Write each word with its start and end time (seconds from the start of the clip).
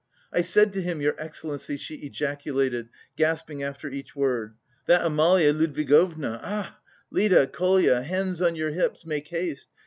"I 0.33 0.41
said 0.41 0.73
to 0.73 0.81
him, 0.81 0.99
your 0.99 1.13
excellency," 1.19 1.77
she 1.77 1.93
ejaculated, 1.93 2.89
gasping 3.17 3.61
after 3.61 3.87
each 3.87 4.15
word. 4.15 4.55
"That 4.87 5.05
Amalia 5.05 5.53
Ludwigovna, 5.53 6.39
ah! 6.41 6.79
Lida, 7.11 7.45
Kolya, 7.45 8.01
hands 8.01 8.41
on 8.41 8.55
your 8.55 8.71
hips, 8.71 9.05
make 9.05 9.27
haste! 9.27 9.69